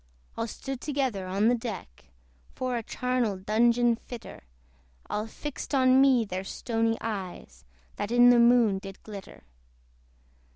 [0.35, 2.05] All stood together on the deck,
[2.55, 4.45] For a charnel dungeon fitter:
[5.11, 7.65] All fixed on me their stony eyes,
[7.97, 9.43] That in the Moon did glitter.